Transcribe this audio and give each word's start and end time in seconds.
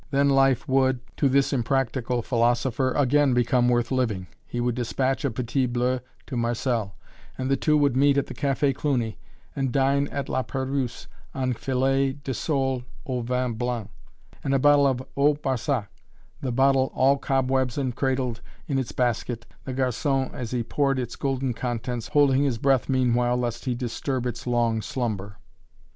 Then 0.09 0.29
life 0.29 0.67
would, 0.67 0.99
to 1.17 1.29
this 1.29 1.53
impractical 1.53 2.23
philosopher, 2.23 2.91
again 2.93 3.35
become 3.35 3.69
worth 3.69 3.91
living. 3.91 4.25
He 4.47 4.59
would 4.59 4.73
dispatch 4.73 5.23
a 5.23 5.29
"petit 5.29 5.67
bleu" 5.67 5.99
to 6.25 6.35
Marcelle; 6.35 6.95
and 7.37 7.51
the 7.51 7.55
two 7.55 7.77
would 7.77 7.95
meet 7.95 8.17
at 8.17 8.25
the 8.25 8.33
Café 8.33 8.73
Cluny, 8.73 9.19
and 9.55 9.71
dine 9.71 10.07
at 10.07 10.27
La 10.27 10.41
Perruse 10.41 11.07
on 11.35 11.53
filet 11.53 12.13
de 12.13 12.33
sole 12.33 12.81
au 13.05 13.21
vin 13.21 13.53
blanc, 13.53 13.91
and 14.43 14.55
a 14.55 14.57
bottle 14.57 14.87
of 14.87 15.03
Haut 15.15 15.39
Barsac 15.43 15.87
the 16.41 16.51
bottle 16.51 16.91
all 16.95 17.19
cobwebs 17.19 17.77
and 17.77 17.95
cradled 17.95 18.41
in 18.67 18.79
its 18.79 18.91
basket 18.91 19.45
the 19.65 19.73
garçon, 19.75 20.33
as 20.33 20.49
he 20.49 20.63
poured 20.63 20.97
its 20.97 21.15
golden 21.15 21.53
contents, 21.53 22.07
holding 22.07 22.41
his 22.41 22.57
breath 22.57 22.89
meanwhile 22.89 23.37
lest 23.37 23.65
he 23.65 23.75
disturb 23.75 24.25
its 24.25 24.47
long 24.47 24.81
slumber. 24.81 25.35